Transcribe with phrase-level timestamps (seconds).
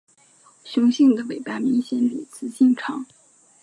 [0.63, 3.05] 雄性的尾巴明显比雌性长。